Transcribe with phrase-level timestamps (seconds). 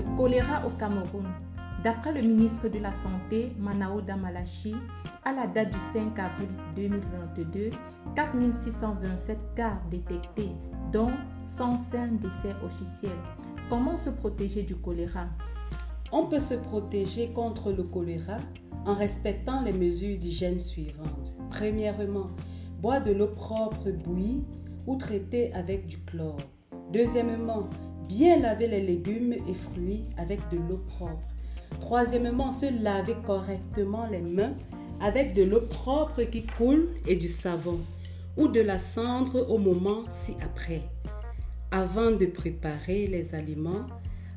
[0.00, 1.26] choléra au Cameroun.
[1.84, 4.74] D'après le ministre de la Santé, Manao Damalachi,
[5.24, 7.70] à la date du 5 avril 2022,
[8.14, 10.50] 4627 cas détectés,
[10.92, 11.12] dont
[11.44, 13.10] 105 décès officiels.
[13.68, 15.26] Comment se protéger du choléra?
[16.12, 18.38] On peut se protéger contre le choléra
[18.84, 21.36] en respectant les mesures d'hygiène suivantes.
[21.50, 22.30] Premièrement,
[22.80, 24.44] boire de l'eau propre bouillie
[24.86, 26.38] ou traitée avec du chlore.
[26.92, 27.68] Deuxièmement,
[28.08, 31.22] bien laver les légumes et fruits avec de l'eau propre.
[31.80, 34.54] Troisièmement, se laver correctement les mains
[35.00, 37.80] avec de l'eau propre qui coule et du savon
[38.36, 40.82] ou de la cendre au moment ci-après.
[41.70, 43.86] Avant de préparer les aliments,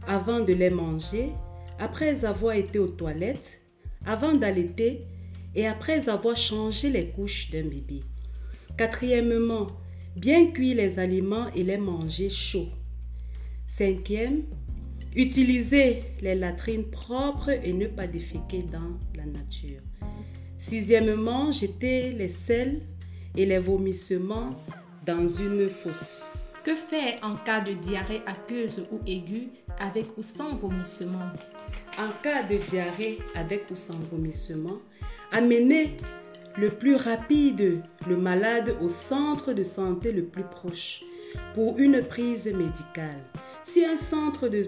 [0.08, 1.32] avant de les manger,
[1.78, 3.62] après avoir été aux toilettes,
[4.06, 5.06] avant d'allaiter
[5.56, 8.02] et après avoir changé les couches d'un bébé.
[8.78, 9.68] Quatrièmement,
[10.16, 12.70] bien cuire les aliments et les manger chauds.
[13.70, 14.46] Cinquième,
[15.16, 19.80] utiliser les latrines propres et ne pas déféquer dans la nature.
[20.58, 22.82] Sixièmement, jeter les sels
[23.38, 24.56] et les vomissements
[25.06, 26.34] dans une fosse.
[26.64, 31.30] Que faire en cas de diarrhée aqueuse ou aiguë avec ou sans vomissement
[31.98, 34.80] En cas de diarrhée avec ou sans vomissement,
[35.32, 35.96] amenez
[36.58, 41.04] le plus rapide le malade au centre de santé le plus proche
[41.54, 43.24] pour une prise médicale.
[43.64, 44.66] Si un centre de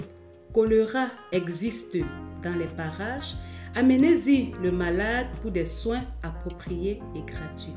[0.54, 1.98] choléra existe
[2.44, 3.36] dans les parages,
[3.74, 7.76] amenez-y le malade pour des soins appropriés et gratuits.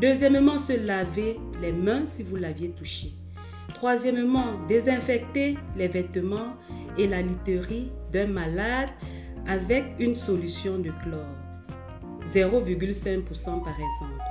[0.00, 3.12] Deuxièmement, se laver les mains si vous l'aviez touché.
[3.74, 6.56] Troisièmement, désinfecter les vêtements
[6.98, 8.90] et la literie d'un malade
[9.46, 11.26] avec une solution de chlore,
[12.28, 14.22] 0,5% par exemple,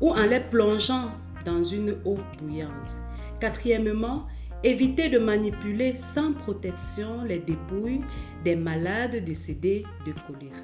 [0.00, 1.10] ou en les plongeant
[1.44, 3.00] dans une eau bouillante.
[3.40, 4.26] Quatrièmement,
[4.64, 8.00] éviter de manipuler sans protection les dépouilles
[8.44, 10.56] des malades décédés de choléra.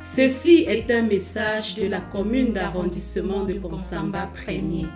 [0.00, 4.86] Ceci est un message de la commune d'arrondissement de Konsamba 1er.